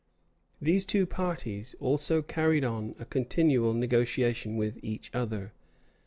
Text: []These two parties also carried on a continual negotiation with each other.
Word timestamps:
[]These 0.69 0.85
two 0.85 1.05
parties 1.05 1.75
also 1.79 2.23
carried 2.23 2.63
on 2.65 2.95
a 2.97 3.05
continual 3.05 3.75
negotiation 3.75 4.57
with 4.57 4.79
each 4.81 5.11
other. 5.13 5.53